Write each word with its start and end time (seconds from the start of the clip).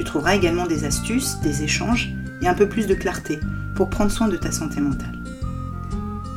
Tu 0.00 0.04
trouveras 0.04 0.34
également 0.34 0.66
des 0.66 0.84
astuces, 0.84 1.40
des 1.40 1.62
échanges 1.62 2.14
et 2.40 2.48
un 2.48 2.54
peu 2.54 2.66
plus 2.66 2.86
de 2.86 2.94
clarté 2.94 3.38
pour 3.76 3.90
prendre 3.90 4.10
soin 4.10 4.28
de 4.28 4.38
ta 4.38 4.50
santé 4.50 4.80
mentale. 4.80 5.22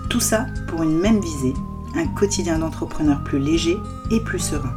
Tout 0.09 0.19
ça 0.19 0.47
pour 0.67 0.83
une 0.83 0.99
même 0.99 1.21
visée, 1.21 1.53
un 1.95 2.05
quotidien 2.07 2.59
d'entrepreneur 2.59 3.23
plus 3.23 3.39
léger 3.39 3.77
et 4.11 4.19
plus 4.19 4.39
serein. 4.39 4.75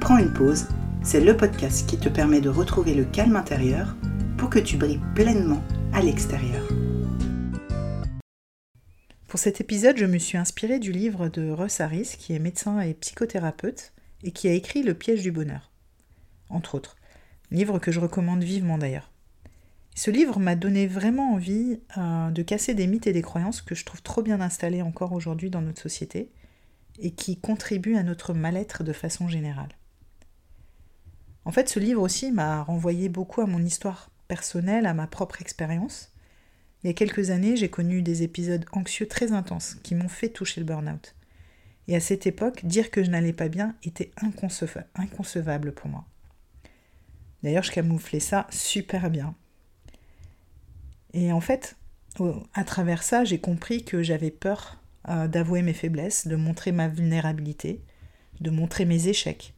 Prends 0.00 0.16
une 0.16 0.32
pause, 0.32 0.68
c'est 1.02 1.20
le 1.20 1.36
podcast 1.36 1.86
qui 1.86 1.98
te 1.98 2.08
permet 2.08 2.40
de 2.40 2.48
retrouver 2.48 2.94
le 2.94 3.04
calme 3.04 3.36
intérieur 3.36 3.94
pour 4.38 4.48
que 4.48 4.58
tu 4.58 4.78
brilles 4.78 5.02
pleinement 5.14 5.62
à 5.92 6.00
l'extérieur. 6.00 6.66
Pour 9.26 9.38
cet 9.38 9.60
épisode, 9.60 9.98
je 9.98 10.06
me 10.06 10.16
suis 10.16 10.38
inspirée 10.38 10.78
du 10.78 10.92
livre 10.92 11.28
de 11.28 11.50
Russ 11.50 11.82
Harris, 11.82 12.14
qui 12.18 12.32
est 12.32 12.38
médecin 12.38 12.80
et 12.80 12.94
psychothérapeute, 12.94 13.92
et 14.22 14.30
qui 14.30 14.48
a 14.48 14.54
écrit 14.54 14.82
Le 14.82 14.94
piège 14.94 15.20
du 15.20 15.30
bonheur, 15.30 15.70
entre 16.48 16.74
autres. 16.74 16.94
Livre 17.50 17.78
que 17.78 17.92
je 17.92 18.00
recommande 18.00 18.42
vivement 18.42 18.78
d'ailleurs. 18.78 19.10
Ce 19.94 20.10
livre 20.10 20.38
m'a 20.38 20.54
donné 20.54 20.86
vraiment 20.86 21.32
envie 21.32 21.80
euh, 21.96 22.30
de 22.30 22.42
casser 22.42 22.74
des 22.74 22.86
mythes 22.86 23.06
et 23.06 23.12
des 23.12 23.22
croyances 23.22 23.62
que 23.62 23.74
je 23.74 23.84
trouve 23.84 24.02
trop 24.02 24.22
bien 24.22 24.40
installés 24.40 24.82
encore 24.82 25.12
aujourd'hui 25.12 25.50
dans 25.50 25.62
notre 25.62 25.80
société 25.80 26.30
et 27.00 27.10
qui 27.12 27.38
contribuent 27.38 27.96
à 27.96 28.02
notre 28.02 28.34
mal-être 28.34 28.84
de 28.84 28.92
façon 28.92 29.28
générale. 29.28 29.70
En 31.44 31.50
fait, 31.50 31.68
ce 31.68 31.80
livre 31.80 32.02
aussi 32.02 32.30
m'a 32.30 32.62
renvoyé 32.62 33.08
beaucoup 33.08 33.40
à 33.40 33.46
mon 33.46 33.64
histoire 33.64 34.10
personnelle, 34.28 34.86
à 34.86 34.94
ma 34.94 35.06
propre 35.06 35.40
expérience, 35.40 36.12
il 36.82 36.86
y 36.86 36.90
a 36.90 36.94
quelques 36.94 37.30
années, 37.30 37.56
j'ai 37.56 37.68
connu 37.68 38.02
des 38.02 38.22
épisodes 38.22 38.64
anxieux 38.70 39.08
très 39.08 39.32
intenses 39.32 39.76
qui 39.82 39.96
m'ont 39.96 40.08
fait 40.08 40.28
toucher 40.28 40.60
le 40.60 40.66
burn-out. 40.66 41.16
Et 41.88 41.96
à 41.96 42.00
cette 42.00 42.26
époque, 42.26 42.64
dire 42.64 42.90
que 42.90 43.02
je 43.02 43.10
n'allais 43.10 43.32
pas 43.32 43.48
bien 43.48 43.74
était 43.82 44.12
inconcevable 44.20 45.72
pour 45.72 45.90
moi. 45.90 46.06
D'ailleurs, 47.42 47.62
je 47.62 47.72
camouflais 47.72 48.20
ça 48.20 48.46
super 48.50 49.10
bien. 49.10 49.34
Et 51.12 51.32
en 51.32 51.40
fait, 51.40 51.76
à 52.54 52.64
travers 52.64 53.02
ça, 53.02 53.24
j'ai 53.24 53.38
compris 53.38 53.84
que 53.84 54.02
j'avais 54.02 54.30
peur 54.30 54.82
euh, 55.08 55.28
d'avouer 55.28 55.62
mes 55.62 55.72
faiblesses, 55.72 56.26
de 56.26 56.36
montrer 56.36 56.72
ma 56.72 56.88
vulnérabilité, 56.88 57.82
de 58.40 58.50
montrer 58.50 58.84
mes 58.84 59.08
échecs. 59.08 59.54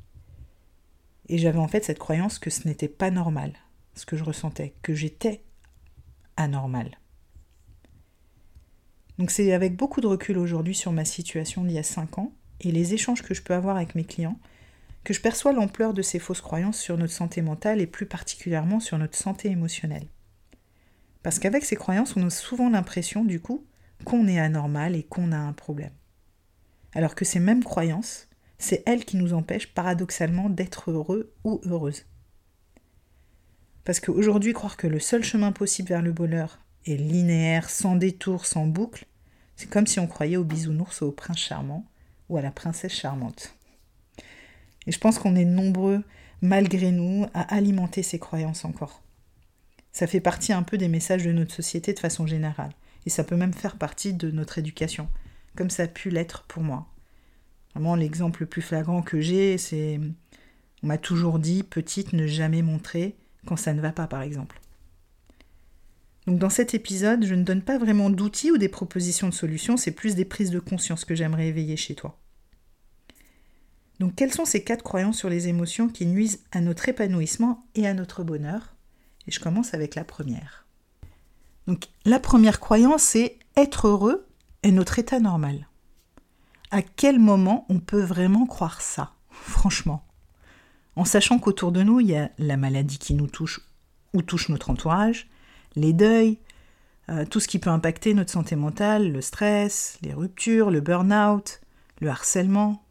Et 1.28 1.38
j'avais 1.38 1.58
en 1.58 1.68
fait 1.68 1.84
cette 1.84 1.98
croyance 1.98 2.38
que 2.38 2.50
ce 2.50 2.66
n'était 2.66 2.88
pas 2.88 3.10
normal, 3.10 3.52
ce 3.94 4.04
que 4.04 4.16
je 4.16 4.24
ressentais, 4.24 4.74
que 4.82 4.94
j'étais 4.94 5.42
anormal. 6.36 6.98
Donc 9.18 9.30
c'est 9.30 9.52
avec 9.52 9.76
beaucoup 9.76 10.00
de 10.00 10.06
recul 10.06 10.38
aujourd'hui 10.38 10.74
sur 10.74 10.92
ma 10.92 11.04
situation 11.04 11.62
d'il 11.62 11.74
y 11.74 11.78
a 11.78 11.82
5 11.82 12.18
ans 12.18 12.32
et 12.60 12.72
les 12.72 12.94
échanges 12.94 13.22
que 13.22 13.34
je 13.34 13.42
peux 13.42 13.54
avoir 13.54 13.76
avec 13.76 13.94
mes 13.94 14.04
clients 14.04 14.38
que 15.04 15.14
je 15.14 15.20
perçois 15.20 15.52
l'ampleur 15.52 15.94
de 15.94 16.02
ces 16.02 16.18
fausses 16.18 16.40
croyances 16.40 16.78
sur 16.78 16.96
notre 16.98 17.12
santé 17.12 17.42
mentale 17.42 17.80
et 17.80 17.86
plus 17.86 18.06
particulièrement 18.06 18.80
sur 18.80 18.98
notre 18.98 19.16
santé 19.16 19.50
émotionnelle. 19.50 20.06
Parce 21.22 21.38
qu'avec 21.38 21.64
ces 21.64 21.76
croyances, 21.76 22.16
on 22.16 22.26
a 22.26 22.30
souvent 22.30 22.70
l'impression 22.70 23.24
du 23.24 23.40
coup 23.40 23.64
qu'on 24.04 24.26
est 24.28 24.38
anormal 24.38 24.96
et 24.96 25.02
qu'on 25.02 25.32
a 25.32 25.38
un 25.38 25.52
problème. 25.52 25.92
Alors 26.94 27.14
que 27.14 27.24
ces 27.24 27.40
mêmes 27.40 27.64
croyances, 27.64 28.28
c'est 28.58 28.82
elles 28.86 29.04
qui 29.04 29.16
nous 29.16 29.32
empêchent 29.32 29.72
paradoxalement 29.72 30.50
d'être 30.50 30.90
heureux 30.90 31.32
ou 31.44 31.60
heureuses. 31.64 32.04
Parce 33.84 34.00
qu'aujourd'hui, 34.00 34.52
croire 34.52 34.76
que 34.76 34.86
le 34.86 35.00
seul 35.00 35.24
chemin 35.24 35.52
possible 35.52 35.88
vers 35.88 36.02
le 36.02 36.12
bonheur 36.12 36.60
est 36.86 36.96
linéaire, 36.96 37.70
sans 37.70 37.96
détour, 37.96 38.46
sans 38.46 38.66
boucle, 38.66 39.06
c'est 39.56 39.68
comme 39.68 39.86
si 39.86 40.00
on 40.00 40.06
croyait 40.06 40.36
au 40.36 40.44
bisounours 40.44 41.00
ou 41.00 41.06
au 41.06 41.12
prince 41.12 41.38
charmant 41.38 41.86
ou 42.28 42.36
à 42.36 42.42
la 42.42 42.50
princesse 42.50 42.92
charmante. 42.92 43.54
Et 44.86 44.92
je 44.92 44.98
pense 44.98 45.18
qu'on 45.18 45.36
est 45.36 45.44
nombreux, 45.44 46.02
malgré 46.42 46.90
nous, 46.90 47.26
à 47.34 47.54
alimenter 47.54 48.02
ces 48.02 48.18
croyances 48.18 48.64
encore. 48.64 49.02
Ça 49.92 50.06
fait 50.06 50.20
partie 50.20 50.52
un 50.52 50.62
peu 50.62 50.78
des 50.78 50.88
messages 50.88 51.24
de 51.24 51.32
notre 51.32 51.54
société 51.54 51.92
de 51.92 51.98
façon 51.98 52.26
générale. 52.26 52.72
Et 53.06 53.10
ça 53.10 53.24
peut 53.24 53.36
même 53.36 53.54
faire 53.54 53.76
partie 53.76 54.12
de 54.12 54.30
notre 54.30 54.58
éducation, 54.58 55.08
comme 55.56 55.70
ça 55.70 55.84
a 55.84 55.88
pu 55.88 56.10
l'être 56.10 56.44
pour 56.44 56.62
moi. 56.62 56.86
Vraiment, 57.74 57.94
l'exemple 57.94 58.42
le 58.42 58.46
plus 58.46 58.62
flagrant 58.62 59.02
que 59.02 59.20
j'ai, 59.20 59.58
c'est 59.58 60.00
on 60.82 60.86
m'a 60.86 60.98
toujours 60.98 61.38
dit, 61.38 61.62
petite, 61.62 62.12
ne 62.12 62.26
jamais 62.26 62.62
montrer 62.62 63.16
quand 63.46 63.56
ça 63.56 63.74
ne 63.74 63.80
va 63.80 63.92
pas, 63.92 64.06
par 64.06 64.22
exemple. 64.22 64.60
Donc 66.26 66.38
dans 66.38 66.50
cet 66.50 66.74
épisode, 66.74 67.24
je 67.24 67.34
ne 67.34 67.44
donne 67.44 67.62
pas 67.62 67.78
vraiment 67.78 68.10
d'outils 68.10 68.50
ou 68.50 68.58
des 68.58 68.68
propositions 68.68 69.28
de 69.28 69.34
solutions, 69.34 69.76
c'est 69.76 69.90
plus 69.90 70.14
des 70.14 70.24
prises 70.24 70.50
de 70.50 70.60
conscience 70.60 71.04
que 71.04 71.14
j'aimerais 71.14 71.48
éveiller 71.48 71.76
chez 71.76 71.94
toi. 71.94 72.18
Donc 74.00 74.14
quelles 74.14 74.32
sont 74.32 74.46
ces 74.46 74.64
quatre 74.64 74.82
croyances 74.82 75.18
sur 75.18 75.28
les 75.28 75.48
émotions 75.48 75.88
qui 75.88 76.06
nuisent 76.06 76.42
à 76.52 76.62
notre 76.62 76.88
épanouissement 76.88 77.66
et 77.74 77.86
à 77.86 77.92
notre 77.92 78.24
bonheur? 78.24 78.74
Et 79.28 79.30
je 79.30 79.40
commence 79.40 79.74
avec 79.74 79.94
la 79.94 80.04
première. 80.04 80.66
Donc 81.66 81.84
la 82.06 82.18
première 82.18 82.60
croyance, 82.60 83.02
c'est 83.02 83.38
être 83.56 83.88
heureux 83.88 84.26
est 84.62 84.72
notre 84.72 84.98
état 84.98 85.20
normal. 85.20 85.68
À 86.70 86.80
quel 86.80 87.18
moment 87.18 87.66
on 87.68 87.78
peut 87.78 88.00
vraiment 88.00 88.46
croire 88.46 88.80
ça 88.80 89.12
Franchement? 89.30 90.02
En 90.96 91.04
sachant 91.04 91.38
qu'autour 91.38 91.70
de 91.70 91.82
nous, 91.82 92.00
il 92.00 92.08
y 92.08 92.16
a 92.16 92.30
la 92.38 92.56
maladie 92.56 92.98
qui 92.98 93.12
nous 93.12 93.26
touche 93.26 93.60
ou 94.14 94.22
touche 94.22 94.48
notre 94.48 94.70
entourage, 94.70 95.28
les 95.76 95.92
deuils, 95.92 96.38
euh, 97.10 97.26
tout 97.26 97.38
ce 97.38 97.48
qui 97.48 97.58
peut 97.58 97.70
impacter 97.70 98.14
notre 98.14 98.32
santé 98.32 98.56
mentale, 98.56 99.12
le 99.12 99.20
stress, 99.20 99.98
les 100.00 100.14
ruptures, 100.14 100.70
le 100.70 100.80
burn-out, 100.80 101.60
le 102.00 102.08
harcèlement 102.08 102.82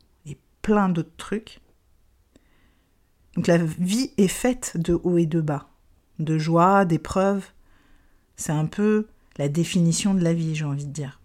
plein 0.61 0.89
d'autres 0.89 1.15
trucs. 1.17 1.59
Donc 3.35 3.47
la 3.47 3.57
vie 3.57 4.11
est 4.17 4.27
faite 4.27 4.73
de 4.75 4.99
hauts 5.03 5.17
et 5.17 5.25
de 5.25 5.41
bas, 5.41 5.69
de 6.19 6.37
joie, 6.37 6.85
d'épreuves. 6.85 7.45
C'est 8.35 8.51
un 8.51 8.65
peu 8.65 9.07
la 9.37 9.49
définition 9.49 10.13
de 10.13 10.23
la 10.23 10.33
vie, 10.33 10.55
j'ai 10.55 10.65
envie 10.65 10.85
de 10.85 10.91
dire. 10.91 11.19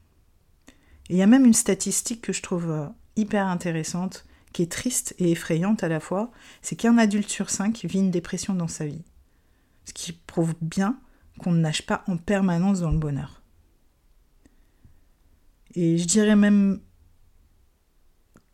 Il 1.10 1.16
y 1.16 1.22
a 1.22 1.26
même 1.26 1.44
une 1.44 1.54
statistique 1.54 2.22
que 2.22 2.32
je 2.32 2.42
trouve 2.42 2.70
euh, 2.70 2.86
hyper 3.16 3.46
intéressante, 3.46 4.26
qui 4.52 4.62
est 4.62 4.70
triste 4.70 5.14
et 5.18 5.32
effrayante 5.32 5.82
à 5.82 5.88
la 5.88 6.00
fois, 6.00 6.30
c'est 6.62 6.76
qu'un 6.76 6.96
adulte 6.96 7.28
sur 7.28 7.50
cinq 7.50 7.84
vit 7.84 7.98
une 7.98 8.12
dépression 8.12 8.54
dans 8.54 8.68
sa 8.68 8.86
vie. 8.86 9.02
Ce 9.84 9.92
qui 9.92 10.12
prouve 10.12 10.54
bien 10.62 10.98
qu'on 11.38 11.50
ne 11.50 11.60
nage 11.60 11.84
pas 11.84 12.04
en 12.06 12.16
permanence 12.16 12.80
dans 12.80 12.92
le 12.92 12.98
bonheur. 12.98 13.42
Et 15.74 15.98
je 15.98 16.04
dirais 16.04 16.36
même 16.36 16.80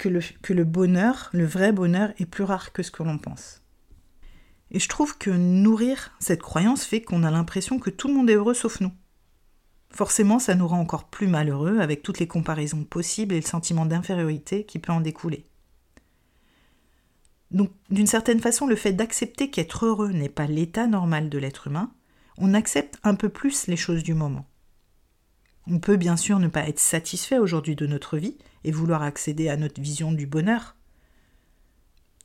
que 0.00 0.08
le, 0.54 0.64
bonheur, 0.64 1.28
le 1.34 1.44
vrai 1.44 1.72
bonheur, 1.72 2.14
est 2.18 2.24
plus 2.24 2.44
rare 2.44 2.72
que 2.72 2.82
ce 2.82 2.90
que 2.90 3.02
l'on 3.02 3.18
pense. 3.18 3.62
Et 4.70 4.78
je 4.78 4.88
trouve 4.88 5.18
que 5.18 5.30
nourrir 5.30 6.12
cette 6.20 6.40
croyance 6.40 6.84
fait 6.84 7.02
qu'on 7.02 7.22
a 7.22 7.30
l'impression 7.30 7.78
que 7.78 7.90
tout 7.90 8.08
le 8.08 8.14
monde 8.14 8.30
est 8.30 8.34
heureux 8.34 8.54
sauf 8.54 8.80
nous. 8.80 8.92
Forcément, 9.90 10.38
ça 10.38 10.54
nous 10.54 10.66
rend 10.66 10.80
encore 10.80 11.10
plus 11.10 11.26
malheureux 11.26 11.80
avec 11.80 12.02
toutes 12.02 12.18
les 12.18 12.28
comparaisons 12.28 12.84
possibles 12.84 13.34
et 13.34 13.40
le 13.40 13.46
sentiment 13.46 13.84
d'infériorité 13.84 14.64
qui 14.64 14.78
peut 14.78 14.92
en 14.92 15.02
découler. 15.02 15.46
Donc, 17.50 17.70
d'une 17.90 18.06
certaine 18.06 18.40
façon, 18.40 18.66
le 18.66 18.76
fait 18.76 18.92
d'accepter 18.92 19.50
qu'être 19.50 19.84
heureux 19.84 20.12
n'est 20.12 20.28
pas 20.30 20.46
l'état 20.46 20.86
normal 20.86 21.28
de 21.28 21.38
l'être 21.38 21.66
humain, 21.66 21.92
on 22.38 22.54
accepte 22.54 22.98
un 23.02 23.16
peu 23.16 23.28
plus 23.28 23.66
les 23.66 23.76
choses 23.76 24.02
du 24.02 24.14
moment. 24.14 24.46
On 25.66 25.78
peut 25.78 25.96
bien 25.96 26.16
sûr 26.16 26.38
ne 26.38 26.48
pas 26.48 26.66
être 26.66 26.80
satisfait 26.80 27.38
aujourd'hui 27.38 27.76
de 27.76 27.86
notre 27.86 28.16
vie 28.16 28.38
et 28.64 28.72
vouloir 28.72 29.02
accéder 29.02 29.48
à 29.48 29.56
notre 29.56 29.80
vision 29.80 30.12
du 30.12 30.26
bonheur. 30.26 30.76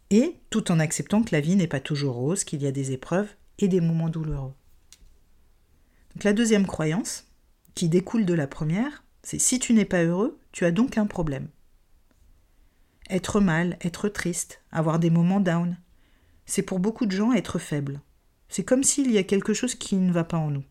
Et 0.10 0.40
tout 0.50 0.72
en 0.72 0.80
acceptant 0.80 1.24
que 1.24 1.34
la 1.34 1.42
vie 1.42 1.56
n'est 1.56 1.68
pas 1.68 1.80
toujours 1.80 2.16
rose, 2.16 2.44
qu'il 2.44 2.62
y 2.62 2.68
a 2.68 2.72
des 2.72 2.92
épreuves 2.92 3.30
et 3.60 3.68
des 3.68 3.82
moments 3.82 4.10
douloureux. 4.10 4.54
La 6.24 6.34
deuxième 6.34 6.68
croyance, 6.68 7.28
qui 7.74 7.90
découle 7.90 8.26
de 8.26 8.34
la 8.34 8.48
première, 8.48 9.04
c'est 9.24 9.40
si 9.40 9.60
tu 9.60 9.74
n'es 9.74 9.86
pas 9.86 10.04
heureux, 10.04 10.40
tu 10.52 10.66
as 10.66 10.72
donc 10.72 10.98
un 10.98 11.06
problème. 11.06 11.50
Être 13.10 13.42
mal, 13.42 13.78
être 13.82 14.08
triste, 14.08 14.62
avoir 14.72 15.00
des 15.00 15.10
moments 15.10 15.42
down, 15.42 15.78
c'est 16.46 16.62
pour 16.62 16.80
beaucoup 16.80 17.06
de 17.06 17.12
gens 17.12 17.34
être 17.34 17.60
faible, 17.60 18.02
c'est 18.50 18.64
comme 18.64 18.84
s'il 18.84 19.12
y 19.12 19.18
a 19.18 19.24
quelque 19.24 19.54
chose 19.54 19.76
qui 19.76 19.96
ne 19.96 20.14
va 20.14 20.24
pas 20.24 20.38
en 20.38 20.52
nous. 20.52 20.64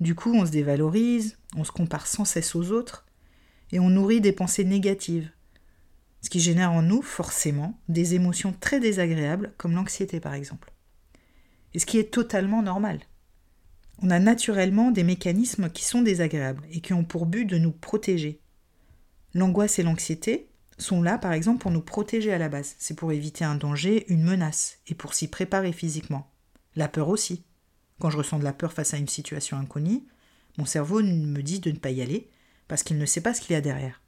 Du 0.00 0.14
coup, 0.14 0.34
on 0.34 0.44
se 0.44 0.50
dévalorise, 0.50 1.38
on 1.56 1.64
se 1.64 1.72
compare 1.72 2.06
sans 2.06 2.24
cesse 2.24 2.54
aux 2.54 2.70
autres, 2.72 3.05
et 3.72 3.80
on 3.80 3.90
nourrit 3.90 4.20
des 4.20 4.32
pensées 4.32 4.64
négatives, 4.64 5.30
ce 6.22 6.30
qui 6.30 6.40
génère 6.40 6.72
en 6.72 6.82
nous 6.82 7.02
forcément 7.02 7.78
des 7.88 8.14
émotions 8.14 8.54
très 8.58 8.80
désagréables, 8.80 9.54
comme 9.56 9.74
l'anxiété 9.74 10.20
par 10.20 10.34
exemple. 10.34 10.72
et 11.74 11.78
ce 11.78 11.86
qui 11.86 11.98
est 11.98 12.12
totalement 12.12 12.62
normal. 12.62 13.00
On 14.02 14.10
a 14.10 14.18
naturellement 14.18 14.90
des 14.90 15.04
mécanismes 15.04 15.70
qui 15.70 15.84
sont 15.84 16.02
désagréables 16.02 16.64
et 16.70 16.80
qui 16.80 16.92
ont 16.92 17.04
pour 17.04 17.26
but 17.26 17.44
de 17.46 17.58
nous 17.58 17.72
protéger. 17.72 18.40
L'angoisse 19.34 19.78
et 19.78 19.82
l'anxiété 19.82 20.48
sont 20.78 21.02
là, 21.02 21.18
par 21.18 21.32
exemple, 21.32 21.60
pour 21.60 21.70
nous 21.70 21.80
protéger 21.80 22.32
à 22.32 22.38
la 22.38 22.48
base. 22.48 22.74
C'est 22.78 22.96
pour 22.96 23.12
éviter 23.12 23.44
un 23.44 23.54
danger, 23.54 24.04
une 24.12 24.22
menace, 24.22 24.78
et 24.86 24.94
pour 24.94 25.14
s'y 25.14 25.28
préparer 25.28 25.72
physiquement. 25.72 26.30
La 26.74 26.88
peur 26.88 27.08
aussi. 27.08 27.44
Quand 27.98 28.10
je 28.10 28.18
ressens 28.18 28.38
de 28.38 28.44
la 28.44 28.52
peur 28.52 28.72
face 28.72 28.92
à 28.92 28.98
une 28.98 29.08
situation 29.08 29.56
inconnue, 29.56 30.02
mon 30.58 30.66
cerveau 30.66 31.02
me 31.02 31.40
dit 31.40 31.60
de 31.60 31.70
ne 31.70 31.78
pas 31.78 31.90
y 31.90 32.02
aller, 32.02 32.28
parce 32.68 32.82
qu'il 32.82 32.98
ne 32.98 33.06
sait 33.06 33.20
pas 33.20 33.34
ce 33.34 33.40
qu'il 33.40 33.52
y 33.52 33.56
a 33.56 33.60
derrière. 33.60 34.00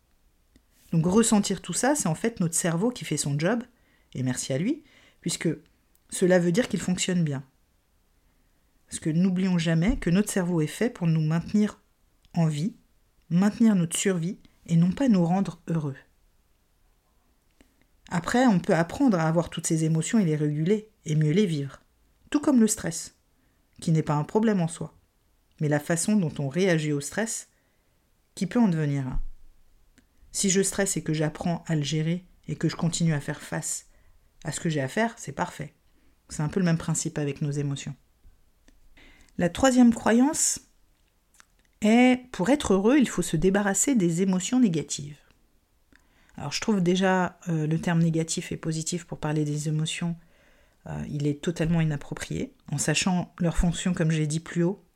Donc 0.93 1.07
ressentir 1.07 1.61
tout 1.61 1.73
ça, 1.73 1.95
c'est 1.95 2.09
en 2.09 2.15
fait 2.15 2.41
notre 2.41 2.55
cerveau 2.55 2.91
qui 2.91 3.05
fait 3.05 3.17
son 3.17 3.39
job, 3.39 3.63
et 4.15 4.23
merci 4.23 4.53
à 4.53 4.59
lui, 4.59 4.83
puisque 5.21 5.49
cela 6.11 6.39
veut 6.39 6.53
dire 6.53 6.69
qu'il 6.69 6.81
fonctionne 6.81 7.25
bien. 7.25 7.45
Parce 8.89 9.01
que 9.01 9.11
n'oublions 9.11 9.59
jamais 9.59 9.99
que 9.99 10.11
notre 10.11 10.31
cerveau 10.31 10.61
est 10.61 10.67
fait 10.67 10.91
pour 10.91 11.07
nous 11.07 11.21
maintenir 11.21 11.81
en 12.35 12.47
vie, 12.47 12.75
maintenir 13.29 13.75
notre 13.75 13.97
survie, 13.97 14.39
et 14.67 14.77
non 14.77 14.93
pas 14.93 15.09
nous 15.09 15.25
rendre 15.25 15.61
heureux. 15.69 15.97
Après, 18.11 18.47
on 18.47 18.59
peut 18.59 18.75
apprendre 18.75 19.19
à 19.19 19.29
avoir 19.29 19.51
toutes 19.51 19.67
ces 19.67 19.85
émotions 19.85 20.19
et 20.19 20.25
les 20.25 20.37
réguler, 20.37 20.91
et 21.05 21.15
mieux 21.15 21.33
les 21.33 21.47
vivre. 21.47 21.83
Tout 22.31 22.41
comme 22.41 22.61
le 22.61 22.67
stress, 22.67 23.15
qui 23.81 23.93
n'est 23.93 24.03
pas 24.03 24.15
un 24.15 24.25
problème 24.25 24.61
en 24.61 24.69
soi, 24.69 24.95
mais 25.61 25.69
la 25.69 25.81
façon 25.81 26.17
dont 26.17 26.33
on 26.39 26.49
réagit 26.49 26.93
au 26.93 27.01
stress 27.01 27.49
qui 28.39 28.47
peut 28.47 28.61
en 28.61 28.69
devenir 28.69 29.05
un? 29.05 29.21
Si 30.31 30.49
je 30.49 30.63
stresse 30.63 30.97
et 30.97 31.03
que 31.03 31.13
j'apprends 31.13 31.65
à 31.67 31.75
le 31.75 31.83
gérer 31.83 32.25
et 32.47 32.55
que 32.55 32.69
je 32.69 32.77
continue 32.77 33.13
à 33.13 33.21
faire 33.21 33.41
face 33.41 33.87
à 34.45 34.53
ce 34.53 34.61
que 34.61 34.69
j'ai 34.69 34.81
à 34.81 34.87
faire, 34.87 35.13
c'est 35.17 35.33
parfait. 35.33 35.75
C'est 36.29 36.45
un 36.45 36.49
peu 36.49 36.61
le 36.61 36.65
même 36.65 36.79
principe 36.79 37.19
avec 37.19 37.43
nos 37.43 37.51
émotions. 37.51 37.97
La 39.39 39.49
troisième 39.49 39.93
croyance 39.93 40.61
est, 41.81 42.31
pour 42.31 42.49
être 42.51 42.75
heureux, 42.75 42.97
il 42.97 43.09
faut 43.09 43.23
se 43.23 43.37
débarrasser 43.37 43.97
des 43.97 44.23
émotions 44.23 44.61
négatives. 44.61 45.19
Alors 46.37 46.53
je 46.53 46.61
trouve 46.61 46.81
déjà 46.81 47.41
euh, 47.49 47.67
le 47.67 47.81
terme 47.81 48.03
négatif 48.03 48.53
et 48.53 48.57
positif 48.57 49.05
pour 49.05 49.19
parler 49.19 49.45
des 49.45 49.67
émotions, 49.67 50.15
euh, 50.87 51.05
il 51.11 51.27
est 51.27 51.43
totalement 51.43 51.81
inapproprié, 51.81 52.55
en 52.71 52.79
sachant 52.79 53.35
leur 53.41 53.57
fonction, 53.57 53.95
comme 53.95 54.13
j'ai 54.13 54.29
dit 54.29 54.39
plus 54.39 54.63
haut, 54.63 54.88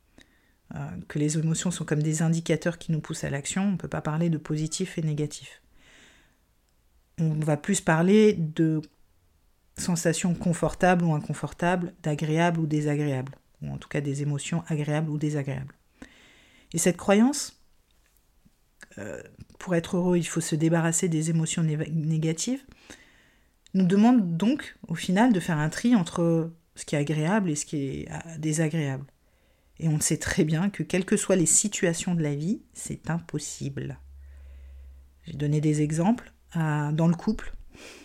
que 1.09 1.19
les 1.19 1.39
émotions 1.39 1.71
sont 1.71 1.85
comme 1.85 2.03
des 2.03 2.23
indicateurs 2.23 2.79
qui 2.79 2.93
nous 2.93 3.01
poussent 3.01 3.25
à 3.25 3.31
l'action, 3.31 3.65
on 3.65 3.73
ne 3.73 3.77
peut 3.77 3.89
pas 3.89 4.01
parler 4.01 4.31
de 4.31 4.39
positif 4.39 4.99
et 4.99 5.03
négatif. 5.03 5.63
On 7.19 7.35
va 7.35 7.57
plus 7.57 7.81
parler 7.81 8.33
de 8.33 8.81
sensations 9.77 10.35
confortables 10.35 11.05
ou 11.05 11.15
inconfortables, 11.15 11.93
d'agréables 12.03 12.61
ou 12.61 12.67
désagréables, 12.67 13.37
ou 13.63 13.71
en 13.71 13.79
tout 13.79 13.89
cas 13.89 14.01
des 14.01 14.23
émotions 14.23 14.63
agréables 14.69 15.11
ou 15.11 15.19
désagréables. 15.19 15.75
Et 16.73 16.79
cette 16.79 16.97
croyance, 16.97 17.61
euh, 18.99 19.23
pour 19.59 19.75
être 19.75 19.97
heureux, 19.97 20.17
il 20.17 20.27
faut 20.27 20.41
se 20.41 20.55
débarrasser 20.55 21.09
des 21.09 21.31
émotions 21.31 21.63
négatives, 21.63 22.65
nous 23.75 23.87
demande 23.87 24.37
donc 24.37 24.77
au 24.89 24.95
final 24.95 25.33
de 25.33 25.41
faire 25.41 25.59
un 25.59 25.69
tri 25.69 25.95
entre 25.97 26.53
ce 26.75 26.85
qui 26.85 26.95
est 26.95 26.99
agréable 26.99 27.51
et 27.51 27.57
ce 27.57 27.67
qui 27.67 27.77
est 27.77 28.11
euh, 28.11 28.39
désagréable. 28.39 29.05
Et 29.79 29.89
on 29.89 30.01
sait 30.01 30.19
très 30.19 30.45
bien 30.45 30.71
que 30.71 30.83
quelles 30.83 31.05
que 31.05 31.17
soient 31.17 31.37
les 31.37 31.47
situations 31.47 32.15
de 32.15 32.23
la 32.23 32.35
vie, 32.35 32.63
c'est 32.73 33.11
impossible. 33.11 33.99
J'ai 35.25 35.35
donné 35.35 35.61
des 35.61 35.83
exemples 35.83 36.33
dans 36.55 37.09
le 37.09 37.15
couple. 37.15 37.55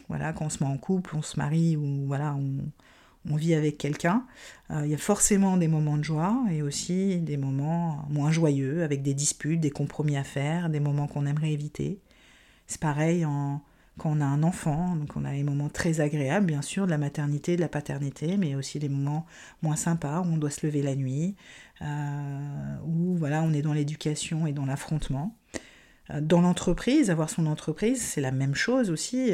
Voilà, 0.07 0.33
quand 0.33 0.45
on 0.45 0.49
se 0.49 0.63
met 0.63 0.69
en 0.69 0.77
couple, 0.77 1.15
on 1.15 1.21
se 1.21 1.37
marie 1.37 1.75
ou 1.75 2.05
voilà, 2.07 2.33
on, 2.35 2.71
on 3.29 3.35
vit 3.35 3.53
avec 3.53 3.77
quelqu'un, 3.77 4.25
euh, 4.71 4.81
il 4.85 4.91
y 4.91 4.93
a 4.93 4.97
forcément 4.97 5.57
des 5.57 5.67
moments 5.67 5.97
de 5.97 6.03
joie 6.03 6.43
et 6.49 6.61
aussi 6.61 7.19
des 7.19 7.37
moments 7.37 8.05
moins 8.09 8.31
joyeux, 8.31 8.83
avec 8.83 9.01
des 9.01 9.13
disputes, 9.13 9.59
des 9.59 9.69
compromis 9.69 10.17
à 10.17 10.23
faire, 10.23 10.69
des 10.69 10.79
moments 10.79 11.07
qu'on 11.07 11.25
aimerait 11.25 11.51
éviter. 11.51 11.99
C'est 12.67 12.79
pareil 12.79 13.25
quand 13.97 14.11
on 14.11 14.21
a 14.21 14.25
un 14.25 14.43
enfant, 14.43 14.95
donc 14.95 15.15
on 15.15 15.25
a 15.25 15.31
des 15.31 15.43
moments 15.43 15.69
très 15.69 15.99
agréables, 16.01 16.45
bien 16.45 16.61
sûr, 16.61 16.85
de 16.85 16.91
la 16.91 16.97
maternité, 16.97 17.55
de 17.55 17.61
la 17.61 17.69
paternité, 17.69 18.37
mais 18.37 18.55
aussi 18.55 18.79
des 18.79 18.89
moments 18.89 19.25
moins 19.61 19.75
sympas 19.75 20.21
où 20.21 20.25
on 20.25 20.37
doit 20.37 20.51
se 20.51 20.65
lever 20.65 20.81
la 20.81 20.95
nuit, 20.95 21.35
euh, 21.81 22.77
où 22.85 23.15
voilà, 23.17 23.41
on 23.43 23.53
est 23.53 23.61
dans 23.61 23.73
l'éducation 23.73 24.47
et 24.47 24.53
dans 24.53 24.65
l'affrontement. 24.65 25.35
Euh, 26.11 26.21
dans 26.21 26.41
l'entreprise, 26.41 27.09
avoir 27.09 27.29
son 27.29 27.45
entreprise, 27.47 28.01
c'est 28.01 28.21
la 28.21 28.31
même 28.31 28.55
chose 28.55 28.89
aussi. 28.91 29.31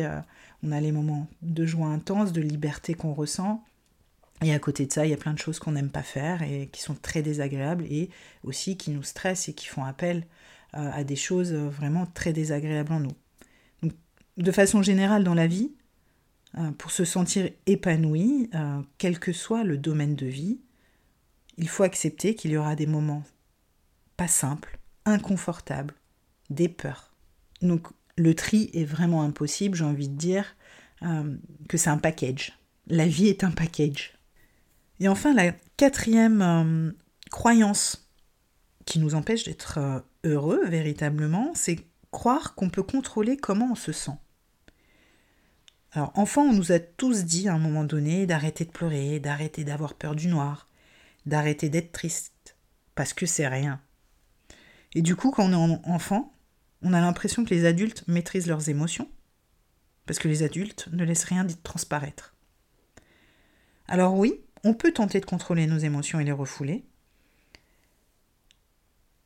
on 0.64 0.72
a 0.72 0.80
les 0.80 0.92
moments 0.92 1.28
de 1.42 1.66
joie 1.66 1.88
intense, 1.88 2.32
de 2.32 2.42
liberté 2.42 2.94
qu'on 2.94 3.14
ressent, 3.14 3.64
et 4.44 4.54
à 4.54 4.60
côté 4.60 4.86
de 4.86 4.92
ça, 4.92 5.06
il 5.06 5.12
y 5.12 5.14
a 5.14 5.18
plein 5.18 5.34
de 5.34 5.40
choses 5.40 5.60
qu'on 5.60 5.72
n'aime 5.72 5.90
pas 5.90 6.04
faire 6.04 6.42
et 6.42 6.68
qui 6.68 6.82
sont 6.82 6.96
très 6.96 7.22
désagréables 7.22 7.86
et 7.86 8.10
aussi 8.44 8.76
qui 8.78 8.92
nous 8.92 9.04
stressent 9.04 9.48
et 9.48 9.54
qui 9.54 9.68
font 9.68 9.86
appel 9.86 10.26
euh, 10.76 10.92
à 10.92 11.04
des 11.04 11.16
choses 11.16 11.54
vraiment 11.54 12.06
très 12.06 12.34
désagréables 12.34 12.92
en 12.92 13.00
nous. 13.00 13.16
De 14.38 14.52
façon 14.52 14.82
générale 14.82 15.24
dans 15.24 15.34
la 15.34 15.48
vie, 15.48 15.72
euh, 16.58 16.72
pour 16.72 16.92
se 16.92 17.06
sentir 17.06 17.50
épanoui, 17.66 18.50
euh, 18.56 18.82
quel 18.98 19.20
que 19.20 19.34
soit 19.34 19.64
le 19.64 19.78
domaine 19.78 20.16
de 20.16 20.26
vie, 20.26 20.60
il 21.58 21.70
faut 21.70 21.84
accepter 21.84 22.36
qu'il 22.36 22.52
y 22.52 22.58
aura 22.58 22.76
des 22.76 22.88
moments 22.88 23.24
pas 24.18 24.28
simples, 24.28 24.80
inconfortables, 25.06 25.94
des 26.50 26.70
peurs. 26.70 27.14
Donc 27.62 27.88
le 28.18 28.34
tri 28.36 28.70
est 28.74 28.86
vraiment 28.86 29.24
impossible, 29.24 29.76
j'ai 29.78 29.84
envie 29.84 30.10
de 30.10 30.18
dire 30.18 30.56
que 31.68 31.76
c'est 31.76 31.90
un 31.90 31.98
package. 31.98 32.58
La 32.88 33.06
vie 33.06 33.28
est 33.28 33.44
un 33.44 33.52
package. 33.52 34.14
Et 35.00 35.08
enfin, 35.10 35.34
la 35.34 35.52
quatrième 35.78 36.42
euh, 36.42 36.92
croyance 37.30 38.10
qui 38.86 39.00
nous 39.00 39.16
empêche 39.16 39.44
d'être 39.44 39.78
euh, 39.80 40.00
heureux 40.24 40.66
véritablement, 40.66 41.52
c'est 41.56 41.80
croire 42.14 42.56
qu'on 42.56 42.70
peut 42.70 42.84
contrôler 42.84 43.36
comment 43.36 43.74
on 43.74 43.76
se 43.76 43.92
sent. 43.92 44.18
Alors, 45.92 46.12
enfant, 46.16 46.44
on 46.44 46.54
nous 46.54 46.72
a 46.72 46.80
tous 46.80 47.26
dit 47.26 47.50
à 47.50 47.54
un 47.54 47.60
moment 47.60 47.84
donné 47.84 48.26
d'arrêter 48.26 48.64
de 48.64 48.72
pleurer, 48.72 49.20
d'arrêter 49.20 49.66
d'avoir 49.66 49.94
peur 49.96 50.16
du 50.16 50.28
noir, 50.28 50.70
d'arrêter 51.26 51.68
d'être 51.68 51.92
triste, 51.92 52.56
parce 52.96 53.14
que 53.14 53.26
c'est 53.26 53.48
rien. 53.48 53.82
Et 54.96 55.02
du 55.02 55.16
coup, 55.16 55.32
quand 55.32 55.52
on 55.52 55.72
est 55.72 55.80
enfant, 55.86 56.34
on 56.82 56.94
a 56.94 57.02
l'impression 57.02 57.44
que 57.44 57.54
les 57.54 57.66
adultes 57.66 58.08
maîtrisent 58.08 58.48
leurs 58.48 58.70
émotions, 58.70 59.10
parce 60.06 60.20
que 60.20 60.28
les 60.28 60.44
adultes 60.44 60.88
ne 60.92 61.04
laissent 61.04 61.26
rien 61.26 61.44
de 61.44 61.54
transparaître. 61.64 62.36
Alors 63.88 64.16
oui, 64.16 64.42
on 64.64 64.74
peut 64.74 64.94
tenter 64.94 65.20
de 65.20 65.26
contrôler 65.26 65.68
nos 65.68 65.78
émotions 65.78 66.20
et 66.20 66.24
les 66.24 66.32
refouler. 66.32 66.86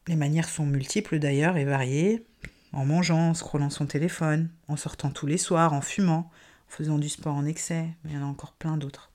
Les 0.07 0.15
manières 0.15 0.49
sont 0.49 0.65
multiples 0.65 1.19
d'ailleurs 1.19 1.57
et 1.57 1.65
variées. 1.65 2.25
En 2.73 2.85
mangeant, 2.85 3.29
en 3.29 3.33
scrollant 3.33 3.69
son 3.69 3.85
téléphone, 3.85 4.49
en 4.67 4.75
sortant 4.75 5.09
tous 5.09 5.25
les 5.25 5.37
soirs, 5.37 5.73
en 5.73 5.81
fumant, 5.81 6.29
en 6.67 6.71
faisant 6.71 6.97
du 6.97 7.09
sport 7.09 7.35
en 7.35 7.45
excès, 7.45 7.87
mais 8.03 8.11
il 8.11 8.15
y 8.15 8.17
en 8.17 8.23
a 8.23 8.29
encore 8.29 8.53
plein 8.53 8.77
d'autres. 8.77 9.11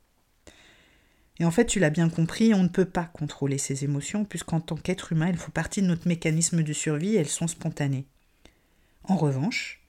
Et 1.39 1.45
en 1.45 1.51
fait, 1.51 1.67
tu 1.67 1.79
l'as 1.79 1.91
bien 1.91 2.09
compris, 2.09 2.55
on 2.55 2.63
ne 2.63 2.69
peut 2.69 2.85
pas 2.85 3.05
contrôler 3.05 3.59
ces 3.59 3.85
émotions, 3.85 4.25
puisqu'en 4.25 4.61
tant 4.61 4.77
qu'être 4.77 5.13
humain, 5.13 5.27
elles 5.29 5.37
font 5.37 5.51
partie 5.51 5.83
de 5.83 5.87
notre 5.87 6.09
mécanisme 6.09 6.63
de 6.63 6.73
survie 6.73 7.15
et 7.15 7.19
elles 7.19 7.29
sont 7.29 7.49
spontanées. 7.49 8.07
En 9.05 9.17
revanche, 9.17 9.83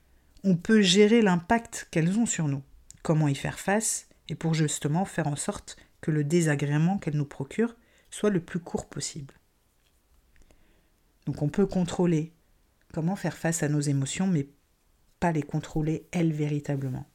on 0.43 0.55
peut 0.55 0.82
gérer 0.82 1.22
l'impact 1.22 1.88
qu'elles 1.91 2.17
ont 2.17 2.25
sur 2.25 2.48
nous, 2.48 2.63
comment 3.01 3.27
y 3.27 3.36
faire 3.36 3.60
face, 3.60 4.08
et 4.29 4.36
pour 4.36 4.53
justement 4.53 5.05
faire 5.05 5.27
en 5.27 5.36
sorte 5.36 5.77
que 6.01 6.12
le 6.12 6.24
désagrément 6.24 6.98
qu'elle 6.98 7.17
nous 7.17 7.25
procure 7.25 7.75
soit 8.10 8.29
le 8.29 8.39
plus 8.39 8.60
court 8.60 8.88
possible. 8.88 9.34
Donc 11.25 11.41
on 11.41 11.50
peut 11.50 11.65
contrôler 11.65 12.34
comment 12.93 13.17
faire 13.17 13.35
face 13.35 13.63
à 13.63 13.69
nos 13.69 13.81
émotions, 13.81 14.27
mais 14.27 14.47
pas 15.19 15.33
les 15.33 15.43
contrôler 15.43 16.07
elles 16.12 16.31
véritablement. 16.31 17.05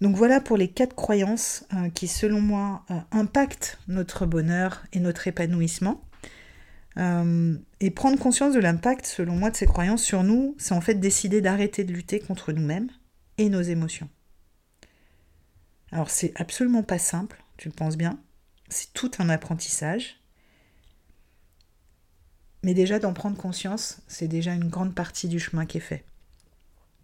Donc 0.00 0.16
voilà 0.16 0.40
pour 0.40 0.56
les 0.56 0.68
quatre 0.68 0.94
croyances 0.94 1.64
euh, 1.74 1.88
qui, 1.90 2.08
selon 2.08 2.40
moi, 2.40 2.84
euh, 2.90 2.98
impactent 3.10 3.78
notre 3.88 4.26
bonheur 4.26 4.84
et 4.92 5.00
notre 5.00 5.26
épanouissement. 5.28 6.02
Euh, 6.96 7.56
et 7.80 7.90
prendre 7.90 8.18
conscience 8.18 8.54
de 8.54 8.60
l'impact, 8.60 9.06
selon 9.06 9.36
moi, 9.36 9.50
de 9.50 9.56
ces 9.56 9.66
croyances 9.66 10.02
sur 10.02 10.24
nous, 10.24 10.56
c'est 10.58 10.74
en 10.74 10.80
fait 10.80 10.94
décider 10.94 11.40
d'arrêter 11.40 11.84
de 11.84 11.92
lutter 11.92 12.18
contre 12.18 12.52
nous-mêmes 12.52 12.90
et 13.38 13.48
nos 13.48 13.60
émotions. 13.60 14.08
Alors 15.92 16.10
c'est 16.10 16.32
absolument 16.34 16.82
pas 16.82 16.98
simple, 16.98 17.42
tu 17.56 17.68
le 17.68 17.74
penses 17.74 17.96
bien. 17.96 18.18
C'est 18.68 18.92
tout 18.92 19.10
un 19.18 19.28
apprentissage. 19.28 20.17
Mais 22.62 22.74
déjà 22.74 22.98
d'en 22.98 23.12
prendre 23.12 23.36
conscience, 23.36 24.00
c'est 24.08 24.28
déjà 24.28 24.52
une 24.52 24.68
grande 24.68 24.94
partie 24.94 25.28
du 25.28 25.38
chemin 25.38 25.66
qui 25.66 25.78
est 25.78 25.80
fait. 25.80 26.04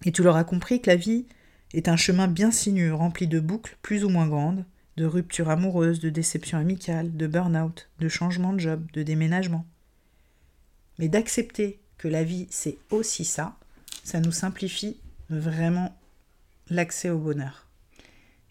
Et 0.05 0.13
tu 0.13 0.23
l'auras 0.23 0.45
compris 0.45 0.81
que 0.81 0.91
la 0.91 0.97
vie 0.97 1.27
est 1.73 1.89
un 1.89 1.97
chemin 1.97 2.29
bien 2.29 2.51
sinueux, 2.51 2.95
rempli 2.95 3.27
de 3.27 3.41
boucles 3.41 3.77
plus 3.83 4.05
ou 4.05 4.09
moins 4.09 4.29
grandes, 4.29 4.65
de 4.97 5.05
ruptures 5.05 5.51
amoureuses, 5.51 6.01
de 6.01 6.11
déceptions 6.11 6.59
amicales, 6.59 7.17
de 7.17 7.27
burn-out, 7.27 7.89
de 7.99 8.09
changements 8.09 8.53
de 8.53 8.61
job, 8.61 8.85
de 8.93 9.03
déménagement. 9.03 9.67
Mais 10.99 11.09
d'accepter 11.09 11.81
que 11.99 12.09
la 12.09 12.23
vie 12.23 12.47
c'est 12.51 12.79
aussi 12.91 13.25
ça, 13.25 13.57
ça 14.05 14.21
nous 14.21 14.33
simplifie 14.33 14.99
vraiment 15.31 15.97
l'accès 16.69 17.11
au 17.11 17.19
bonheur. 17.19 17.67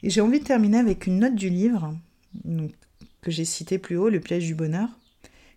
Et 0.02 0.10
j'ai 0.10 0.22
envie 0.22 0.40
de 0.40 0.46
terminer 0.46 0.80
avec 0.80 1.08
une 1.08 1.20
note 1.20 1.36
du 1.36 1.50
livre, 1.50 1.98
que 3.22 3.32
j'ai 3.32 3.46
cité 3.46 3.78
plus 3.78 3.96
haut, 3.96 4.10
le 4.10 4.20
piège 4.20 4.46
du 4.46 4.56
bonheur, 4.56 4.90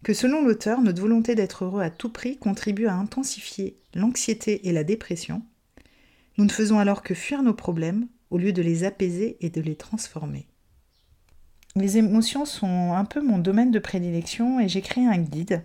que 0.07 0.15
selon 0.15 0.45
l'auteur, 0.45 0.83
notre 0.83 1.01
volonté 1.01 1.35
d'être 1.35 1.65
heureux 1.65 1.83
à 1.83 1.91
tout 1.91 2.11
prix 2.11 2.37
contribue 2.37 2.87
à 2.87 2.95
intensifier 2.95 3.77
l'anxiété 3.93 4.69
et 4.69 4.73
la 4.73 4.85
dépression. 4.85 5.43
Nous 6.39 6.45
ne 6.45 6.53
faisons 6.53 6.79
alors 6.79 7.03
que 7.03 7.13
fuir 7.13 7.43
nos 7.43 7.55
problèmes 7.55 8.07
au 8.31 8.39
lieu 8.39 8.53
de 8.53 8.63
les 8.63 8.85
apaiser 8.85 9.37
et 9.41 9.51
de 9.51 9.61
les 9.61 9.75
transformer. 9.75 10.47
Les 11.75 11.99
émotions 11.99 12.45
sont 12.45 12.93
un 12.93 13.05
peu 13.05 13.21
mon 13.21 13.39
domaine 13.39 13.73
de 13.73 13.81
prédilection 13.81 14.61
et 14.61 14.69
j'ai 14.69 14.81
créé 14.81 15.05
un 15.05 15.19
guide, 15.19 15.65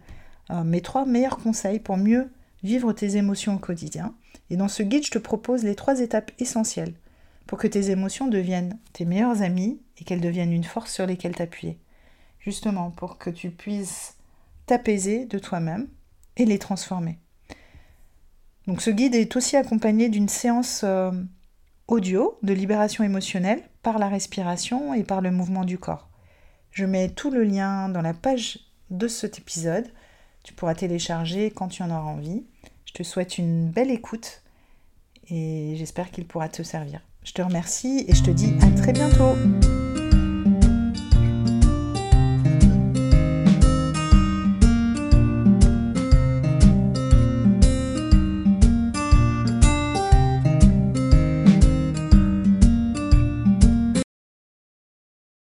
euh, 0.49 0.63
mes 0.63 0.81
trois 0.81 1.05
meilleurs 1.05 1.37
conseils 1.37 1.79
pour 1.79 1.97
mieux 1.97 2.31
vivre 2.63 2.93
tes 2.93 3.17
émotions 3.17 3.57
au 3.57 3.59
quotidien. 3.59 4.15
Et 4.49 4.55
dans 4.55 4.69
ce 4.69 4.81
guide, 4.81 5.05
je 5.05 5.11
te 5.11 5.19
propose 5.19 5.63
les 5.63 5.75
trois 5.75 5.99
étapes 5.99 6.31
essentielles 6.39 6.95
pour 7.45 7.59
que 7.59 7.67
tes 7.67 7.91
émotions 7.91 8.27
deviennent 8.27 8.79
tes 8.93 9.05
meilleures 9.05 9.43
amies 9.43 9.79
et 9.99 10.03
qu'elles 10.03 10.19
deviennent 10.19 10.51
une 10.51 10.63
force 10.63 10.91
sur 10.91 11.05
lesquelles 11.05 11.35
t'appuyer. 11.35 11.77
Justement, 12.39 12.89
pour 12.89 13.19
que 13.19 13.29
tu 13.29 13.51
puisses 13.51 14.15
t'apaiser 14.71 15.25
de 15.25 15.37
toi-même 15.37 15.89
et 16.37 16.45
les 16.45 16.57
transformer. 16.57 17.19
Donc 18.67 18.81
ce 18.81 18.89
guide 18.89 19.15
est 19.15 19.35
aussi 19.35 19.57
accompagné 19.57 20.07
d'une 20.07 20.29
séance 20.29 20.83
euh, 20.85 21.11
audio 21.89 22.37
de 22.41 22.53
libération 22.53 23.03
émotionnelle 23.03 23.63
par 23.83 23.99
la 23.99 24.07
respiration 24.07 24.93
et 24.93 25.03
par 25.03 25.19
le 25.19 25.29
mouvement 25.29 25.65
du 25.65 25.77
corps. 25.77 26.07
Je 26.71 26.85
mets 26.85 27.09
tout 27.09 27.31
le 27.31 27.43
lien 27.43 27.89
dans 27.89 28.01
la 28.01 28.13
page 28.13 28.59
de 28.91 29.09
cet 29.09 29.39
épisode. 29.39 29.91
Tu 30.45 30.53
pourras 30.53 30.75
télécharger 30.75 31.51
quand 31.51 31.67
tu 31.67 31.83
en 31.83 31.89
auras 31.89 32.09
envie. 32.09 32.45
Je 32.85 32.93
te 32.93 33.03
souhaite 33.03 33.37
une 33.37 33.69
belle 33.69 33.91
écoute 33.91 34.41
et 35.29 35.73
j'espère 35.75 36.11
qu'il 36.11 36.25
pourra 36.25 36.47
te 36.47 36.63
servir. 36.63 37.01
Je 37.25 37.33
te 37.33 37.41
remercie 37.41 38.05
et 38.07 38.15
je 38.15 38.23
te 38.23 38.31
dis 38.31 38.53
à 38.61 38.71
très 38.71 38.93
bientôt. 38.93 39.35